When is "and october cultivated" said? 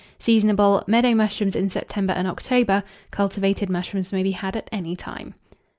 2.13-3.69